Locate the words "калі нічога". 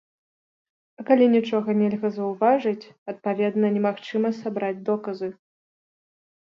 1.09-1.69